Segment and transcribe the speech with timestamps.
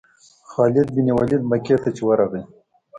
[0.51, 2.43] خالد بن ولید مکې ته چې ورغی.